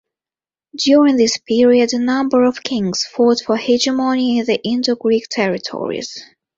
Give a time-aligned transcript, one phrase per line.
[0.75, 6.17] During this period, a number of kings fought for hegemony in the Indo-Greek territories.